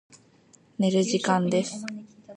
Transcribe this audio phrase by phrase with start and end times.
[0.79, 1.85] 寝る時間です。